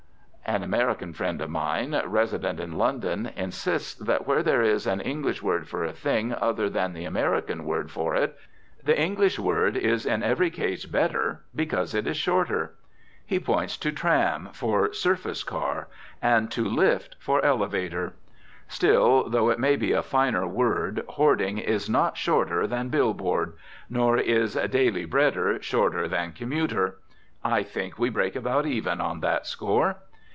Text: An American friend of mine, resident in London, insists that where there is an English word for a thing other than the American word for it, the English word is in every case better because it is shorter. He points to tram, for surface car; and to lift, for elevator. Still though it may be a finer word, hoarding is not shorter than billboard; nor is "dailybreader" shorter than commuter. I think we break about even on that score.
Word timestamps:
An 0.43 0.63
American 0.63 1.13
friend 1.13 1.39
of 1.39 1.49
mine, 1.49 1.95
resident 2.07 2.59
in 2.59 2.77
London, 2.77 3.31
insists 3.37 3.93
that 3.95 4.27
where 4.27 4.43
there 4.43 4.61
is 4.61 4.85
an 4.85 4.99
English 4.99 5.41
word 5.41 5.65
for 5.69 5.85
a 5.85 5.93
thing 5.93 6.33
other 6.33 6.69
than 6.69 6.91
the 6.91 7.05
American 7.05 7.63
word 7.63 7.89
for 7.89 8.15
it, 8.15 8.37
the 8.83 8.99
English 8.99 9.39
word 9.39 9.77
is 9.77 10.05
in 10.05 10.21
every 10.23 10.49
case 10.49 10.85
better 10.85 11.41
because 11.55 11.93
it 11.95 12.05
is 12.05 12.17
shorter. 12.17 12.73
He 13.25 13.39
points 13.39 13.77
to 13.77 13.93
tram, 13.93 14.49
for 14.51 14.91
surface 14.91 15.41
car; 15.45 15.87
and 16.21 16.51
to 16.51 16.65
lift, 16.65 17.15
for 17.17 17.41
elevator. 17.45 18.11
Still 18.67 19.29
though 19.29 19.49
it 19.49 19.57
may 19.59 19.77
be 19.77 19.93
a 19.93 20.03
finer 20.03 20.45
word, 20.45 21.05
hoarding 21.07 21.59
is 21.59 21.89
not 21.89 22.17
shorter 22.17 22.67
than 22.67 22.89
billboard; 22.89 23.53
nor 23.89 24.17
is 24.17 24.55
"dailybreader" 24.57 25.61
shorter 25.63 26.09
than 26.09 26.33
commuter. 26.33 26.97
I 27.41 27.63
think 27.63 27.97
we 27.97 28.09
break 28.09 28.35
about 28.35 28.65
even 28.65 28.99
on 28.99 29.21
that 29.21 29.47
score. 29.47 29.95